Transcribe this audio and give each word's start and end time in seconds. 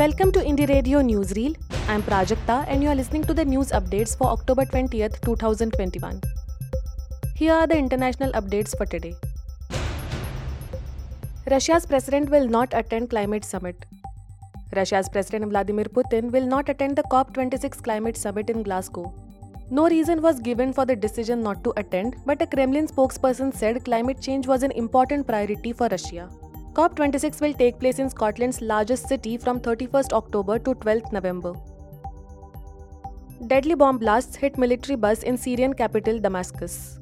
Welcome 0.00 0.30
to 0.32 0.40
Indie 0.40 0.66
Radio 0.66 1.00
Newsreel. 1.02 1.56
I'm 1.86 2.02
Prajakta 2.02 2.64
and 2.68 2.82
you 2.82 2.88
are 2.88 2.94
listening 2.94 3.22
to 3.24 3.34
the 3.34 3.44
news 3.44 3.70
updates 3.70 4.16
for 4.16 4.28
October 4.28 4.64
20th, 4.64 5.20
2021. 5.20 6.22
Here 7.36 7.52
are 7.52 7.66
the 7.66 7.76
international 7.76 8.32
updates 8.32 8.74
for 8.74 8.86
today. 8.86 9.14
Russia's 11.50 11.84
president 11.84 12.30
will 12.30 12.48
not 12.48 12.72
attend 12.72 13.10
climate 13.10 13.44
summit. 13.44 13.84
Russia's 14.74 15.10
President 15.10 15.50
Vladimir 15.50 15.84
Putin 15.84 16.30
will 16.30 16.46
not 16.46 16.70
attend 16.70 16.96
the 16.96 17.02
COP26 17.02 17.82
climate 17.82 18.16
summit 18.16 18.48
in 18.48 18.62
Glasgow. 18.62 19.12
No 19.70 19.86
reason 19.86 20.22
was 20.22 20.40
given 20.40 20.72
for 20.72 20.86
the 20.86 20.96
decision 20.96 21.42
not 21.42 21.62
to 21.64 21.74
attend, 21.76 22.16
but 22.24 22.40
a 22.40 22.46
Kremlin 22.46 22.86
spokesperson 22.86 23.52
said 23.54 23.84
climate 23.84 24.22
change 24.22 24.46
was 24.46 24.62
an 24.62 24.70
important 24.70 25.26
priority 25.26 25.74
for 25.74 25.88
Russia. 25.88 26.30
COP26 26.74 27.40
will 27.40 27.52
take 27.52 27.80
place 27.80 27.98
in 27.98 28.08
Scotland's 28.08 28.60
largest 28.60 29.08
city 29.08 29.36
from 29.36 29.58
31st 29.58 30.12
October 30.12 30.56
to 30.60 30.74
12th 30.74 31.10
November. 31.12 31.52
Deadly 33.48 33.74
bomb 33.74 33.98
blasts 33.98 34.36
hit 34.36 34.56
military 34.56 34.94
bus 34.94 35.24
in 35.24 35.36
Syrian 35.36 35.74
capital 35.74 36.20
Damascus. 36.20 37.00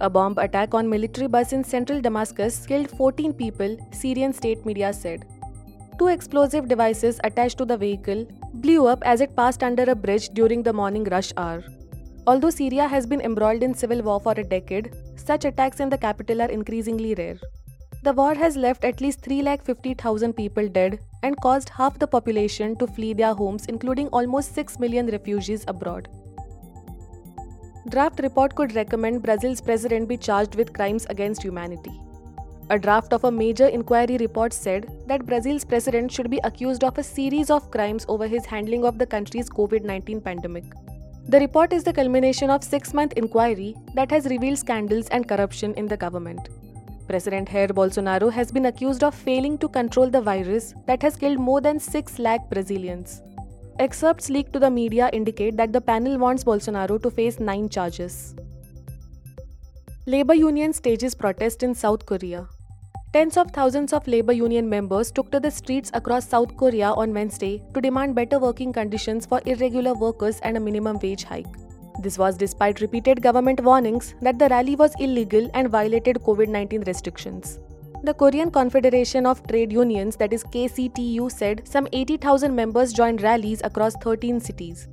A 0.00 0.10
bomb 0.10 0.36
attack 0.36 0.74
on 0.74 0.90
military 0.90 1.26
bus 1.26 1.54
in 1.54 1.64
central 1.64 2.02
Damascus 2.02 2.66
killed 2.66 2.90
14 2.90 3.32
people, 3.32 3.78
Syrian 3.92 4.34
state 4.34 4.66
media 4.66 4.92
said. 4.92 5.24
Two 5.98 6.08
explosive 6.08 6.68
devices 6.68 7.18
attached 7.24 7.56
to 7.58 7.64
the 7.64 7.78
vehicle 7.78 8.26
blew 8.54 8.86
up 8.86 9.02
as 9.06 9.22
it 9.22 9.34
passed 9.34 9.62
under 9.62 9.84
a 9.84 9.94
bridge 9.94 10.28
during 10.30 10.62
the 10.62 10.72
morning 10.72 11.04
rush 11.04 11.32
hour. 11.38 11.64
Although 12.26 12.50
Syria 12.50 12.86
has 12.86 13.06
been 13.06 13.22
embroiled 13.22 13.62
in 13.62 13.72
civil 13.72 14.02
war 14.02 14.20
for 14.20 14.32
a 14.32 14.44
decade, 14.44 14.94
such 15.16 15.46
attacks 15.46 15.80
in 15.80 15.88
the 15.88 15.96
capital 15.96 16.42
are 16.42 16.50
increasingly 16.50 17.14
rare. 17.14 17.38
The 18.00 18.12
war 18.12 18.34
has 18.34 18.56
left 18.56 18.84
at 18.84 19.00
least 19.00 19.22
3,50,000 19.22 20.36
people 20.36 20.68
dead 20.68 21.00
and 21.24 21.36
caused 21.40 21.68
half 21.68 21.98
the 21.98 22.06
population 22.06 22.76
to 22.76 22.86
flee 22.86 23.12
their 23.12 23.34
homes, 23.34 23.66
including 23.66 24.06
almost 24.08 24.54
6 24.54 24.78
million 24.78 25.08
refugees 25.08 25.64
abroad. 25.66 26.08
Draft 27.88 28.20
report 28.20 28.54
could 28.54 28.76
recommend 28.76 29.22
Brazil's 29.22 29.60
president 29.60 30.08
be 30.08 30.16
charged 30.16 30.54
with 30.54 30.72
crimes 30.72 31.06
against 31.10 31.42
humanity. 31.42 32.00
A 32.70 32.78
draft 32.78 33.12
of 33.12 33.24
a 33.24 33.32
major 33.32 33.66
inquiry 33.66 34.16
report 34.18 34.52
said 34.52 34.86
that 35.06 35.26
Brazil's 35.26 35.64
president 35.64 36.12
should 36.12 36.30
be 36.30 36.40
accused 36.44 36.84
of 36.84 36.98
a 36.98 37.02
series 37.02 37.50
of 37.50 37.70
crimes 37.70 38.04
over 38.08 38.28
his 38.28 38.44
handling 38.44 38.84
of 38.84 38.98
the 38.98 39.06
country's 39.06 39.50
COVID 39.50 39.82
19 39.82 40.20
pandemic. 40.20 40.64
The 41.26 41.40
report 41.40 41.72
is 41.72 41.82
the 41.82 41.92
culmination 41.92 42.48
of 42.48 42.62
six 42.62 42.94
month 42.94 43.14
inquiry 43.14 43.74
that 43.94 44.10
has 44.10 44.26
revealed 44.26 44.58
scandals 44.58 45.08
and 45.08 45.28
corruption 45.28 45.74
in 45.74 45.86
the 45.86 45.96
government. 45.96 46.48
President 47.08 47.48
Jair 47.48 47.68
Bolsonaro 47.68 48.30
has 48.30 48.52
been 48.52 48.66
accused 48.66 49.02
of 49.02 49.14
failing 49.14 49.56
to 49.58 49.68
control 49.68 50.10
the 50.10 50.20
virus 50.20 50.74
that 50.86 51.00
has 51.02 51.16
killed 51.16 51.38
more 51.38 51.60
than 51.62 51.80
6 51.80 52.18
lakh 52.18 52.50
Brazilians. 52.50 53.22
Excerpts 53.78 54.28
leaked 54.28 54.52
to 54.52 54.58
the 54.58 54.70
media 54.70 55.08
indicate 55.14 55.56
that 55.56 55.72
the 55.72 55.80
panel 55.80 56.18
wants 56.18 56.44
Bolsonaro 56.44 57.00
to 57.02 57.10
face 57.10 57.40
nine 57.40 57.68
charges. 57.70 58.34
Labor 60.06 60.34
union 60.34 60.74
stages 60.74 61.14
protest 61.14 61.62
in 61.62 61.74
South 61.74 62.04
Korea. 62.04 62.46
Tens 63.14 63.38
of 63.38 63.52
thousands 63.52 63.94
of 63.94 64.06
labor 64.06 64.34
union 64.34 64.68
members 64.68 65.10
took 65.10 65.30
to 65.32 65.40
the 65.40 65.50
streets 65.50 65.90
across 65.94 66.28
South 66.28 66.56
Korea 66.58 66.90
on 66.90 67.14
Wednesday 67.14 67.62
to 67.72 67.80
demand 67.80 68.16
better 68.16 68.38
working 68.38 68.70
conditions 68.70 69.24
for 69.24 69.40
irregular 69.46 69.94
workers 69.94 70.40
and 70.40 70.58
a 70.58 70.60
minimum 70.60 70.98
wage 71.02 71.24
hike. 71.24 71.67
This 71.98 72.16
was 72.16 72.36
despite 72.36 72.80
repeated 72.80 73.22
government 73.22 73.60
warnings 73.60 74.14
that 74.22 74.38
the 74.38 74.48
rally 74.48 74.76
was 74.76 74.94
illegal 75.00 75.50
and 75.54 75.68
violated 75.68 76.16
COVID 76.16 76.48
19 76.48 76.82
restrictions. 76.82 77.58
The 78.04 78.14
Korean 78.14 78.52
Confederation 78.52 79.26
of 79.26 79.44
Trade 79.48 79.72
Unions, 79.72 80.14
that 80.16 80.32
is 80.32 80.44
KCTU, 80.44 81.32
said 81.32 81.66
some 81.66 81.88
80,000 81.92 82.54
members 82.54 82.92
joined 82.92 83.22
rallies 83.22 83.60
across 83.64 83.96
13 83.96 84.38
cities. 84.38 84.86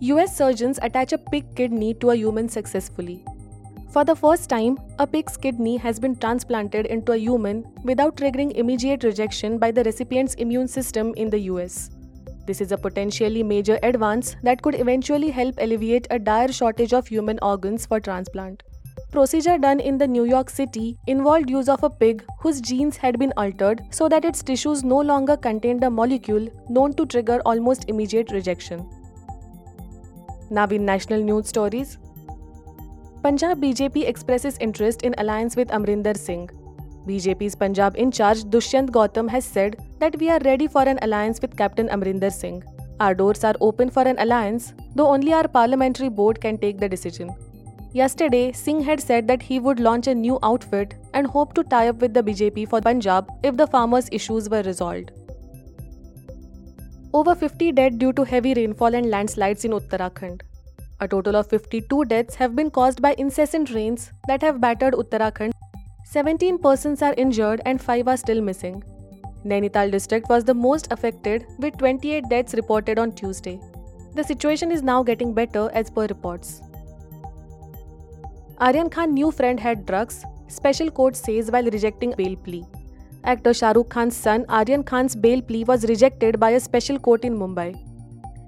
US 0.00 0.36
surgeons 0.36 0.80
attach 0.82 1.12
a 1.12 1.18
pig 1.18 1.54
kidney 1.54 1.94
to 1.94 2.10
a 2.10 2.16
human 2.16 2.48
successfully. 2.48 3.24
For 3.92 4.04
the 4.04 4.16
first 4.16 4.48
time, 4.48 4.78
a 4.98 5.06
pig's 5.06 5.36
kidney 5.36 5.76
has 5.76 6.00
been 6.00 6.16
transplanted 6.16 6.86
into 6.86 7.12
a 7.12 7.16
human 7.16 7.64
without 7.84 8.16
triggering 8.16 8.52
immediate 8.56 9.04
rejection 9.04 9.58
by 9.58 9.70
the 9.70 9.84
recipient's 9.84 10.34
immune 10.34 10.68
system 10.68 11.14
in 11.16 11.30
the 11.30 11.40
US. 11.50 11.90
This 12.50 12.60
is 12.60 12.72
a 12.72 12.76
potentially 12.76 13.44
major 13.44 13.78
advance 13.84 14.34
that 14.42 14.60
could 14.60 14.74
eventually 14.74 15.30
help 15.30 15.54
alleviate 15.58 16.08
a 16.10 16.18
dire 16.18 16.50
shortage 16.50 16.92
of 16.92 17.06
human 17.06 17.38
organs 17.42 17.86
for 17.86 18.00
transplant. 18.00 18.64
Procedure 19.12 19.56
done 19.56 19.78
in 19.78 19.98
the 19.98 20.08
New 20.08 20.24
York 20.24 20.50
City 20.50 20.98
involved 21.06 21.48
use 21.48 21.68
of 21.68 21.84
a 21.84 21.90
pig 21.90 22.24
whose 22.40 22.60
genes 22.60 22.96
had 22.96 23.20
been 23.20 23.32
altered 23.36 23.82
so 23.90 24.08
that 24.08 24.24
its 24.24 24.42
tissues 24.42 24.82
no 24.82 24.98
longer 24.98 25.36
contained 25.36 25.84
a 25.84 25.90
molecule 25.90 26.48
known 26.68 26.92
to 26.94 27.06
trigger 27.06 27.40
almost 27.46 27.84
immediate 27.88 28.32
rejection. 28.32 28.84
Now 30.50 30.66
in 30.66 30.84
national 30.84 31.22
news 31.22 31.46
stories. 31.46 31.98
Punjab 33.22 33.62
BJP 33.62 34.08
expresses 34.08 34.58
interest 34.58 35.02
in 35.02 35.14
alliance 35.18 35.54
with 35.54 35.68
Amrinder 35.68 36.16
Singh. 36.16 36.50
BJP's 37.06 37.54
Punjab 37.54 37.96
in 37.96 38.10
charge 38.10 38.44
Dushyant 38.44 38.90
Gautam 38.90 39.28
has 39.30 39.44
said 39.44 39.76
that 39.98 40.18
we 40.18 40.28
are 40.28 40.40
ready 40.44 40.66
for 40.66 40.82
an 40.82 40.98
alliance 41.02 41.40
with 41.40 41.56
Captain 41.56 41.88
Amrinder 41.88 42.30
Singh. 42.30 42.62
Our 43.00 43.14
doors 43.14 43.44
are 43.44 43.54
open 43.60 43.88
for 43.88 44.02
an 44.02 44.18
alliance, 44.18 44.74
though 44.94 45.08
only 45.08 45.32
our 45.32 45.48
parliamentary 45.48 46.10
board 46.10 46.40
can 46.40 46.58
take 46.58 46.78
the 46.78 46.88
decision. 46.88 47.30
Yesterday, 47.92 48.52
Singh 48.52 48.82
had 48.82 49.00
said 49.00 49.26
that 49.28 49.42
he 49.42 49.58
would 49.58 49.80
launch 49.80 50.06
a 50.06 50.14
new 50.14 50.38
outfit 50.42 50.94
and 51.14 51.26
hope 51.26 51.54
to 51.54 51.64
tie 51.64 51.88
up 51.88 51.96
with 52.00 52.12
the 52.12 52.22
BJP 52.22 52.68
for 52.68 52.80
Punjab 52.80 53.32
if 53.42 53.56
the 53.56 53.66
farmers' 53.66 54.08
issues 54.12 54.50
were 54.50 54.62
resolved. 54.62 55.10
Over 57.12 57.34
50 57.34 57.72
dead 57.72 57.98
due 57.98 58.12
to 58.12 58.24
heavy 58.24 58.54
rainfall 58.54 58.94
and 58.94 59.10
landslides 59.10 59.64
in 59.64 59.72
Uttarakhand. 59.72 60.42
A 61.00 61.08
total 61.08 61.34
of 61.34 61.48
52 61.48 62.04
deaths 62.04 62.34
have 62.34 62.54
been 62.54 62.70
caused 62.70 63.00
by 63.00 63.14
incessant 63.16 63.70
rains 63.70 64.12
that 64.28 64.42
have 64.42 64.60
battered 64.60 64.94
Uttarakhand 64.94 65.52
17 66.12 66.58
persons 66.58 67.02
are 67.02 67.14
injured 67.16 67.60
and 67.64 67.80
5 67.80 68.08
are 68.08 68.16
still 68.16 68.40
missing. 68.40 68.82
Nainital 69.44 69.92
district 69.92 70.28
was 70.28 70.42
the 70.42 70.52
most 70.52 70.88
affected 70.90 71.46
with 71.58 71.76
28 71.78 72.24
deaths 72.28 72.54
reported 72.54 72.98
on 72.98 73.12
Tuesday. 73.12 73.60
The 74.16 74.24
situation 74.24 74.72
is 74.72 74.82
now 74.82 75.04
getting 75.04 75.32
better 75.32 75.70
as 75.72 75.88
per 75.88 76.06
reports. 76.06 76.62
Aryan 78.58 78.90
Khan's 78.90 79.12
new 79.12 79.30
friend 79.30 79.60
had 79.60 79.86
drugs, 79.86 80.24
special 80.48 80.90
court 80.90 81.14
says 81.14 81.48
while 81.52 81.70
rejecting 81.76 82.12
bail 82.16 82.34
plea. 82.34 82.64
Actor 83.22 83.54
Shah 83.54 83.70
Rukh 83.70 83.88
Khan's 83.88 84.16
son 84.16 84.44
Aryan 84.48 84.82
Khan's 84.82 85.14
bail 85.14 85.40
plea 85.40 85.62
was 85.62 85.84
rejected 85.84 86.40
by 86.40 86.50
a 86.50 86.58
special 86.58 86.98
court 86.98 87.24
in 87.24 87.38
Mumbai. 87.38 87.68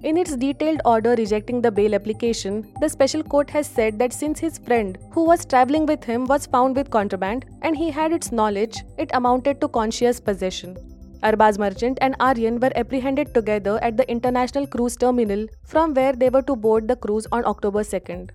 In 0.04 0.16
its 0.16 0.34
detailed 0.34 0.80
order 0.84 1.14
rejecting 1.16 1.62
the 1.62 1.70
bail 1.70 1.94
application, 1.94 2.66
the 2.80 2.88
special 2.88 3.22
court 3.22 3.48
has 3.50 3.68
said 3.68 4.00
that 4.00 4.12
since 4.12 4.40
his 4.40 4.58
friend, 4.58 4.98
who 5.12 5.24
was 5.24 5.44
traveling 5.44 5.86
with 5.86 6.02
him, 6.02 6.24
was 6.24 6.44
found 6.44 6.74
with 6.74 6.90
contraband 6.90 7.44
and 7.62 7.76
he 7.76 7.88
had 7.88 8.10
its 8.10 8.32
knowledge, 8.32 8.82
it 8.98 9.10
amounted 9.14 9.60
to 9.60 9.68
conscious 9.68 10.18
possession. 10.18 10.76
Arbaz 11.22 11.56
Merchant 11.56 11.98
and 12.00 12.16
Aryan 12.18 12.58
were 12.58 12.72
apprehended 12.74 13.32
together 13.32 13.78
at 13.80 13.96
the 13.96 14.10
International 14.10 14.66
Cruise 14.66 14.96
Terminal 14.96 15.46
from 15.64 15.94
where 15.94 16.12
they 16.12 16.30
were 16.30 16.42
to 16.42 16.56
board 16.56 16.88
the 16.88 16.96
cruise 16.96 17.28
on 17.30 17.44
October 17.44 17.84
2nd. 17.84 18.30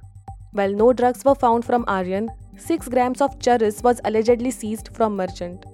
While 0.53 0.71
no 0.71 0.93
drugs 0.93 1.25
were 1.25 1.35
found 1.35 1.65
from 1.65 1.83
Aryan, 1.89 2.29
6 2.55 2.87
grams 2.87 3.19
of 3.19 3.37
charas 3.39 3.83
was 3.83 3.99
allegedly 4.05 4.51
seized 4.51 4.89
from 4.93 5.17
Merchant. 5.17 5.65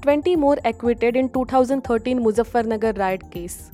20 0.00 0.36
more 0.36 0.56
acquitted 0.64 1.14
in 1.14 1.28
2013 1.28 2.20
Muzaffarnagar 2.20 2.96
riot 2.96 3.30
case. 3.30 3.70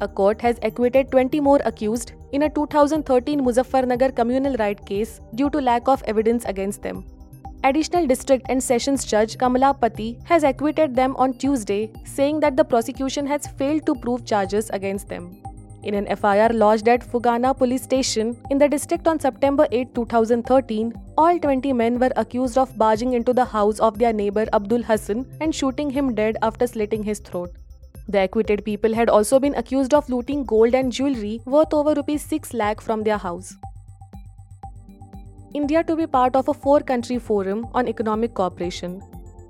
A 0.00 0.08
court 0.08 0.40
has 0.40 0.58
acquitted 0.62 1.10
20 1.12 1.40
more 1.40 1.60
accused 1.64 2.12
in 2.32 2.42
a 2.42 2.50
2013 2.50 3.40
Muzaffarnagar 3.40 4.14
communal 4.16 4.56
riot 4.56 4.84
case 4.84 5.20
due 5.34 5.50
to 5.50 5.60
lack 5.60 5.86
of 5.86 6.02
evidence 6.06 6.44
against 6.46 6.82
them. 6.82 7.04
Additional 7.62 8.06
District 8.06 8.44
and 8.48 8.62
Sessions 8.62 9.04
Judge 9.04 9.38
Kamala 9.38 9.72
Pati 9.72 10.18
has 10.24 10.42
acquitted 10.42 10.94
them 10.94 11.16
on 11.16 11.32
Tuesday, 11.32 11.90
saying 12.04 12.40
that 12.40 12.56
the 12.56 12.64
prosecution 12.64 13.26
has 13.26 13.46
failed 13.46 13.86
to 13.86 13.94
prove 13.94 14.26
charges 14.26 14.68
against 14.70 15.08
them. 15.08 15.40
In 15.84 15.94
an 15.94 16.06
FIR 16.16 16.50
lodged 16.52 16.88
at 16.88 17.00
Fugana 17.00 17.56
police 17.56 17.82
station 17.82 18.36
in 18.50 18.58
the 18.58 18.68
district 18.68 19.06
on 19.06 19.20
September 19.20 19.66
8, 19.70 19.94
2013, 19.94 20.92
all 21.16 21.38
20 21.38 21.72
men 21.72 21.98
were 21.98 22.12
accused 22.16 22.58
of 22.58 22.76
barging 22.76 23.12
into 23.12 23.32
the 23.32 23.44
house 23.44 23.78
of 23.78 23.98
their 23.98 24.12
neighbor 24.12 24.46
Abdul 24.52 24.82
Hassan 24.82 25.26
and 25.40 25.54
shooting 25.54 25.90
him 25.90 26.14
dead 26.14 26.36
after 26.42 26.66
slitting 26.66 27.02
his 27.02 27.18
throat. 27.20 27.50
The 28.08 28.20
acquitted 28.20 28.64
people 28.64 28.94
had 28.94 29.08
also 29.08 29.40
been 29.40 29.54
accused 29.54 29.94
of 29.94 30.08
looting 30.08 30.44
gold 30.44 30.74
and 30.74 30.92
jewelry 30.92 31.40
worth 31.46 31.72
over 31.72 31.94
rupees 31.94 32.22
6 32.22 32.52
lakh 32.52 32.80
from 32.80 33.02
their 33.02 33.18
house. 33.18 33.56
India 35.54 35.82
to 35.84 35.96
be 35.96 36.06
part 36.06 36.36
of 36.36 36.48
a 36.48 36.54
four 36.54 36.80
country 36.80 37.18
forum 37.18 37.66
on 37.72 37.88
economic 37.88 38.34
cooperation. 38.34 39.00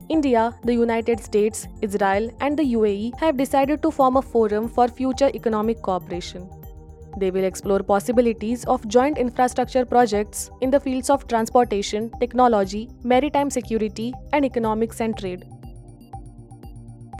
India, 0.09 0.55
the 0.65 0.75
United 0.75 1.19
States, 1.19 1.67
Israel, 1.81 2.31
and 2.41 2.59
the 2.59 2.75
UAE 2.75 3.19
have 3.19 3.39
decided 3.39 3.83
to 3.83 3.91
form 3.91 4.19
a 4.19 4.23
forum 4.23 4.69
for 4.69 4.87
future 4.87 5.31
economic 5.35 5.81
cooperation. 5.81 6.49
They 7.17 7.31
will 7.31 7.45
explore 7.45 7.81
possibilities 7.81 8.65
of 8.65 8.87
joint 8.87 9.19
infrastructure 9.19 9.85
projects 9.85 10.51
in 10.61 10.71
the 10.71 10.81
fields 10.81 11.11
of 11.11 11.27
transportation, 11.27 12.11
technology, 12.21 12.91
maritime 13.03 13.51
security, 13.51 14.13
and 14.33 14.45
economics 14.45 15.01
and 15.01 15.17
trade. 15.17 15.45